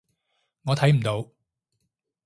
[0.63, 1.29] 我睇唔到